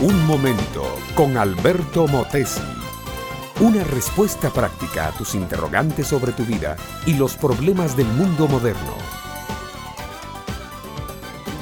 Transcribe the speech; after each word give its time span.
Un 0.00 0.26
momento 0.26 0.96
con 1.16 1.36
Alberto 1.36 2.06
Motesi. 2.06 2.60
Una 3.58 3.82
respuesta 3.82 4.48
práctica 4.48 5.08
a 5.08 5.10
tus 5.10 5.34
interrogantes 5.34 6.06
sobre 6.06 6.30
tu 6.30 6.44
vida 6.44 6.76
y 7.04 7.14
los 7.14 7.36
problemas 7.36 7.96
del 7.96 8.06
mundo 8.06 8.46
moderno. 8.46 8.94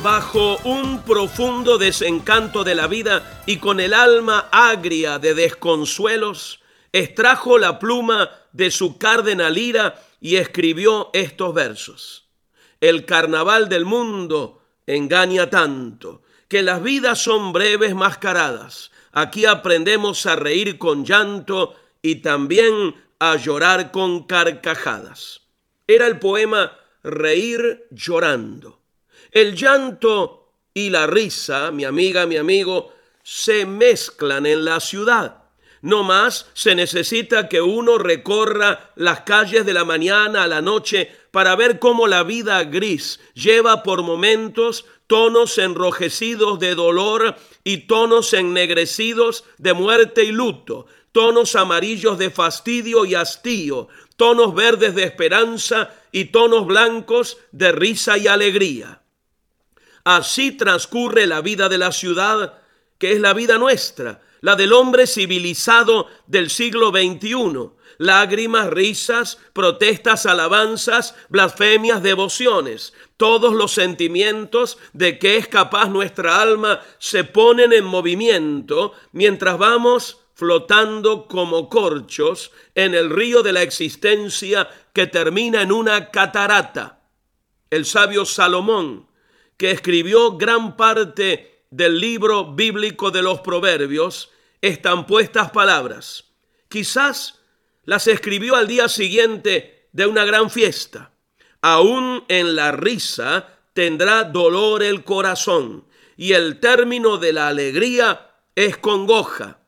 Bajo 0.03 0.59
un 0.65 1.01
profundo 1.01 1.79
desencanto 1.79 2.63
de 2.63 2.75
la 2.75 2.89
vida 2.89 3.43
y 3.47 3.57
con 3.57 3.81
el 3.81 3.95
alma 3.95 4.51
agria 4.53 5.19
de 5.19 5.33
desconsuelos, 5.33 6.61
extrajo 6.93 7.57
la 7.57 7.79
pluma 7.79 8.29
de 8.53 8.71
su 8.71 8.99
cardenalira 8.99 9.95
y 10.21 10.37
escribió 10.37 11.09
estos 11.15 11.55
versos. 11.55 12.29
El 12.83 13.07
carnaval 13.07 13.71
del 13.71 13.87
mundo 13.87 14.61
engaña 14.87 15.49
tanto 15.49 16.21
que 16.49 16.63
las 16.63 16.83
vidas 16.83 17.19
son 17.19 17.53
breves 17.53 17.95
mascaradas. 17.95 18.91
Aquí 19.13 19.47
aprendemos 19.47 20.27
a 20.27 20.37
reír 20.37 20.79
con 20.79 21.05
llanto 21.05 21.75
y 22.03 22.17
también 22.17 22.95
a 23.19 23.37
llorar 23.37 23.91
con 23.91 24.25
carcajadas. 24.25 25.43
Era 25.87 26.07
el 26.07 26.19
poema 26.19 26.73
Reír 27.07 27.87
llorando. 27.93 28.81
El 29.31 29.55
llanto 29.55 30.55
y 30.75 30.91
la 30.91 31.07
risa, 31.07 31.71
mi 31.71 31.85
amiga, 31.85 32.27
mi 32.27 32.37
amigo, 32.37 32.93
se 33.23 33.65
mezclan 33.65 34.45
en 34.45 34.65
la 34.65 34.81
ciudad. 34.81 35.45
No 35.87 36.03
más 36.03 36.51
se 36.53 36.75
necesita 36.75 37.49
que 37.49 37.61
uno 37.61 37.97
recorra 37.97 38.91
las 38.97 39.21
calles 39.21 39.65
de 39.65 39.73
la 39.73 39.85
mañana 39.85 40.43
a 40.43 40.49
la 40.49 40.61
noche 40.61 41.13
para 41.31 41.55
ver 41.55 41.79
cómo 41.79 42.09
la 42.09 42.25
vida 42.25 42.65
gris 42.65 43.21
lleva 43.35 43.85
por 43.85 44.03
momentos 44.03 44.85
tonos 45.07 45.59
enrojecidos 45.59 46.59
de 46.59 46.75
dolor 46.75 47.37
y 47.63 47.87
tonos 47.87 48.33
ennegrecidos 48.33 49.45
de 49.59 49.75
muerte 49.75 50.25
y 50.25 50.33
luto, 50.33 50.87
tonos 51.13 51.55
amarillos 51.55 52.19
de 52.19 52.31
fastidio 52.31 53.05
y 53.05 53.15
hastío, 53.15 53.87
tonos 54.17 54.57
verdes 54.57 54.93
de 54.97 55.05
esperanza 55.05 55.95
y 56.11 56.25
tonos 56.25 56.67
blancos 56.67 57.39
de 57.53 57.71
risa 57.71 58.19
y 58.19 58.27
alegría. 58.27 59.03
Así 60.03 60.51
transcurre 60.51 61.29
la 61.29 61.43
vida 61.43 61.69
de 61.69 61.79
la 61.79 61.93
ciudad, 61.93 62.59
que 62.99 63.13
es 63.13 63.21
la 63.21 63.35
vida 63.35 63.57
nuestra, 63.57 64.26
la 64.47 64.55
del 64.55 64.73
hombre 64.73 65.09
civilizado 65.09 66.07
del 66.29 66.51
siglo 66.51 66.91
XXI. 66.91 67.71
Lágrimas, 67.99 68.69
risas, 68.71 69.41
protestas, 69.53 70.25
alabanzas, 70.25 71.17
blasfemias, 71.29 72.01
devociones. 72.01 72.95
Todos 73.17 73.55
los 73.55 73.73
sentimientos 73.73 74.79
de 74.93 75.19
que 75.19 75.37
es 75.37 75.49
capaz 75.49 75.89
nuestra 75.89 76.41
alma 76.41 76.81
se 77.01 77.25
ponen 77.25 77.73
en 77.73 77.87
movimiento 77.87 78.93
mientras 79.11 79.59
vamos 79.59 80.21
flotando 80.35 81.27
como 81.27 81.69
corchos 81.69 82.53
en 82.77 82.95
el 82.95 83.11
río 83.11 83.43
de 83.43 83.53
la 83.53 83.63
existencia 83.63 84.69
que 84.93 85.09
termina 85.09 85.61
en 85.61 85.73
una 85.73 86.13
catarata. 86.13 87.01
El 87.69 87.85
sabio 87.85 88.25
Salomón, 88.25 89.09
que 89.57 89.73
escribió 89.73 90.37
gran 90.37 90.77
parte 90.77 91.65
del 91.73 91.99
libro 91.99 92.55
bíblico 92.55 93.11
de 93.11 93.23
los 93.23 93.41
proverbios, 93.41 94.31
están 94.61 95.07
puestas 95.07 95.51
palabras. 95.51 96.25
Quizás 96.69 97.41
las 97.85 98.07
escribió 98.07 98.57
al 98.57 98.67
día 98.67 98.89
siguiente 98.89 99.89
de 99.93 100.07
una 100.07 100.25
gran 100.25 100.51
fiesta. 100.51 101.13
Aún 101.63 102.25
en 102.29 102.57
la 102.57 102.73
risa 102.73 103.49
tendrá 103.73 104.25
dolor 104.25 104.83
el 104.83 105.05
corazón 105.05 105.87
y 106.17 106.33
el 106.33 106.61
término 106.61 107.19
de 107.19 107.33
la 107.33 107.49
alegría 107.49 108.31
es 108.55 108.77
congoja. 108.79 109.61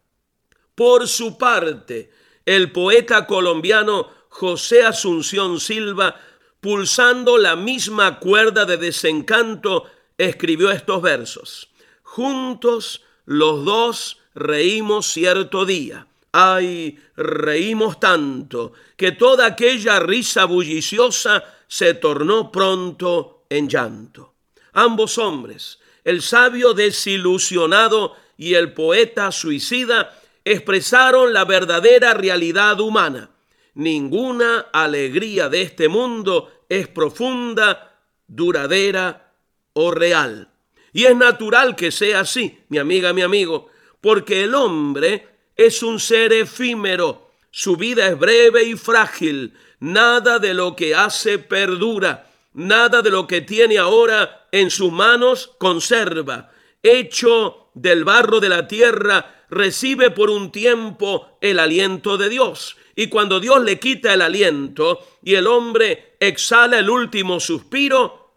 Por 0.75 1.09
su 1.09 1.39
parte, 1.39 2.11
el 2.47 2.73
poeta 2.73 3.27
colombiano 3.27 4.09
José 4.29 4.85
Asunción 4.85 5.61
Silva, 5.61 6.17
pulsando 6.61 7.37
la 7.37 7.57
misma 7.57 8.19
cuerda 8.19 8.65
de 8.65 8.77
desencanto, 8.77 9.85
escribió 10.17 10.71
estos 10.71 11.03
versos. 11.03 11.71
Juntos 12.03 13.03
los 13.25 13.65
dos 13.65 14.18
reímos 14.39 15.13
cierto 15.13 15.67
día. 15.67 16.07
Ay, 16.33 16.99
reímos 17.17 17.99
tanto 18.01 18.73
que 18.97 19.13
toda 19.13 19.47
aquella 19.47 19.99
risa 19.99 20.45
bulliciosa 20.45 21.45
se 21.67 21.95
tornó 21.95 22.53
pronto 22.53 23.45
en 23.49 23.69
llanto. 23.69 24.35
Ambos 24.73 25.19
hombres, 25.19 25.79
el 26.05 26.23
sabio 26.23 26.75
desilusionado 26.75 28.15
y 28.37 28.55
el 28.55 28.73
poeta 28.73 29.33
suicida, 29.33 30.19
expresaron 30.45 31.33
la 31.33 31.45
verdadera 31.45 32.15
realidad 32.15 32.79
humana. 32.81 33.31
Ninguna 33.75 34.67
alegría 34.73 35.49
de 35.49 35.63
este 35.63 35.89
mundo 35.89 36.65
es 36.69 36.89
profunda, 36.89 37.97
duradera 38.27 39.33
o 39.73 39.91
real. 39.91 40.49
Y 40.93 41.05
es 41.05 41.17
natural 41.17 41.77
que 41.77 41.91
sea 41.91 42.21
así, 42.21 42.59
mi 42.69 42.79
amiga, 42.79 43.13
mi 43.13 43.23
amigo, 43.23 43.71
porque 44.01 44.45
el 44.45 44.55
hombre 44.55 45.27
es 45.57 45.83
un 45.83 45.99
ser 45.99 46.33
efímero, 46.33 47.31
su 47.51 47.77
vida 47.77 48.07
es 48.09 48.19
breve 48.19 48.65
y 48.65 48.77
frágil, 48.77 49.55
nada 49.81 50.39
de 50.39 50.55
lo 50.55 50.77
que 50.77 50.95
hace 50.95 51.39
perdura, 51.39 52.31
nada 52.55 53.03
de 53.03 53.11
lo 53.11 53.27
que 53.27 53.41
tiene 53.41 53.79
ahora 53.79 54.49
en 54.53 54.71
sus 54.71 54.93
manos 54.93 55.53
conserva, 55.59 56.51
hecho 56.83 57.71
del 57.75 58.05
barro 58.05 58.41
de 58.41 58.49
la 58.49 58.69
tierra, 58.69 59.45
recibe 59.51 60.11
por 60.11 60.31
un 60.31 60.53
tiempo 60.53 61.39
el 61.41 61.59
aliento 61.59 62.17
de 62.17 62.29
Dios. 62.29 62.77
Y 62.95 63.09
cuando 63.09 63.41
Dios 63.41 63.63
le 63.63 63.79
quita 63.79 64.13
el 64.13 64.23
aliento 64.23 64.99
y 65.23 65.35
el 65.35 65.47
hombre 65.47 66.17
exhala 66.21 66.79
el 66.81 66.91
último 66.91 67.39
suspiro, 67.41 68.33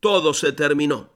todo 0.00 0.34
se 0.34 0.52
terminó. 0.52 1.10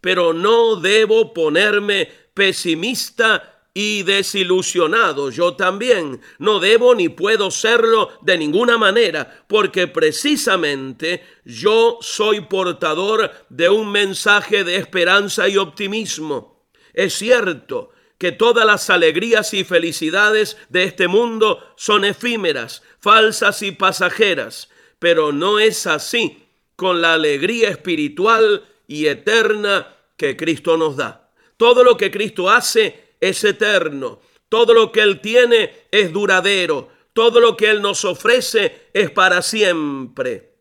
Pero 0.00 0.32
no 0.32 0.76
debo 0.76 1.34
ponerme 1.34 2.25
pesimista 2.36 3.62
y 3.72 4.02
desilusionado. 4.02 5.30
Yo 5.30 5.54
también 5.54 6.20
no 6.38 6.60
debo 6.60 6.94
ni 6.94 7.08
puedo 7.08 7.50
serlo 7.50 8.10
de 8.20 8.36
ninguna 8.36 8.76
manera, 8.76 9.44
porque 9.48 9.86
precisamente 9.86 11.24
yo 11.46 11.96
soy 12.02 12.42
portador 12.42 13.32
de 13.48 13.70
un 13.70 13.90
mensaje 13.90 14.64
de 14.64 14.76
esperanza 14.76 15.48
y 15.48 15.56
optimismo. 15.56 16.62
Es 16.92 17.14
cierto 17.14 17.90
que 18.18 18.32
todas 18.32 18.66
las 18.66 18.90
alegrías 18.90 19.54
y 19.54 19.64
felicidades 19.64 20.58
de 20.68 20.84
este 20.84 21.08
mundo 21.08 21.62
son 21.76 22.04
efímeras, 22.04 22.82
falsas 23.00 23.62
y 23.62 23.72
pasajeras, 23.72 24.68
pero 24.98 25.32
no 25.32 25.58
es 25.58 25.86
así 25.86 26.44
con 26.76 27.00
la 27.00 27.14
alegría 27.14 27.70
espiritual 27.70 28.64
y 28.86 29.06
eterna 29.06 29.96
que 30.18 30.36
Cristo 30.36 30.76
nos 30.76 30.96
da. 30.96 31.25
Todo 31.56 31.82
lo 31.84 31.96
que 31.96 32.10
Cristo 32.10 32.50
hace 32.50 33.14
es 33.20 33.42
eterno. 33.44 34.20
Todo 34.48 34.74
lo 34.74 34.92
que 34.92 35.00
Él 35.00 35.20
tiene 35.20 35.86
es 35.90 36.12
duradero. 36.12 36.90
Todo 37.12 37.40
lo 37.40 37.56
que 37.56 37.70
Él 37.70 37.80
nos 37.80 38.04
ofrece 38.04 38.88
es 38.92 39.10
para 39.10 39.42
siempre. 39.42 40.52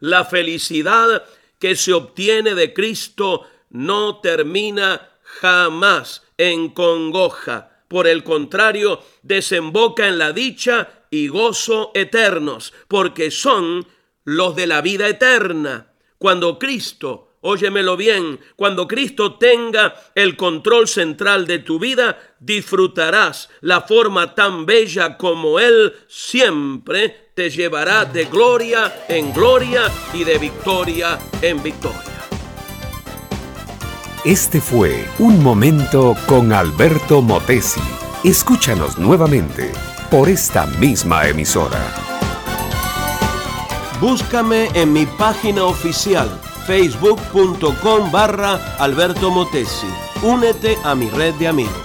La 0.00 0.24
felicidad 0.24 1.24
que 1.58 1.76
se 1.76 1.92
obtiene 1.92 2.54
de 2.54 2.72
Cristo 2.72 3.46
no 3.70 4.20
termina 4.20 5.10
jamás 5.22 6.22
en 6.38 6.70
congoja. 6.70 7.70
Por 7.88 8.06
el 8.06 8.24
contrario, 8.24 9.02
desemboca 9.22 10.08
en 10.08 10.18
la 10.18 10.32
dicha 10.32 11.06
y 11.10 11.28
gozo 11.28 11.90
eternos, 11.94 12.72
porque 12.88 13.30
son 13.30 13.86
los 14.24 14.56
de 14.56 14.66
la 14.66 14.80
vida 14.80 15.06
eterna. 15.08 15.92
Cuando 16.18 16.58
Cristo 16.58 17.33
Óyemelo 17.46 17.98
bien, 17.98 18.40
cuando 18.56 18.88
Cristo 18.88 19.34
tenga 19.34 19.94
el 20.14 20.34
control 20.34 20.88
central 20.88 21.46
de 21.46 21.58
tu 21.58 21.78
vida, 21.78 22.18
disfrutarás 22.40 23.50
la 23.60 23.82
forma 23.82 24.34
tan 24.34 24.64
bella 24.64 25.18
como 25.18 25.60
Él 25.60 25.92
siempre 26.08 27.32
te 27.34 27.50
llevará 27.50 28.06
de 28.06 28.24
gloria 28.24 29.04
en 29.08 29.30
gloria 29.34 29.92
y 30.14 30.24
de 30.24 30.38
victoria 30.38 31.18
en 31.42 31.62
victoria. 31.62 32.00
Este 34.24 34.58
fue 34.58 35.06
Un 35.18 35.42
Momento 35.42 36.16
con 36.26 36.50
Alberto 36.50 37.20
Motesi. 37.20 37.82
Escúchanos 38.24 38.96
nuevamente 38.96 39.70
por 40.10 40.30
esta 40.30 40.64
misma 40.64 41.28
emisora. 41.28 41.94
Búscame 44.00 44.70
en 44.72 44.94
mi 44.94 45.04
página 45.04 45.64
oficial 45.64 46.40
facebook.com 46.66 48.10
barra 48.10 48.76
Alberto 48.78 49.30
Motesi. 49.30 49.86
Únete 50.22 50.76
a 50.84 50.94
mi 50.94 51.08
red 51.10 51.34
de 51.34 51.48
amigos. 51.48 51.83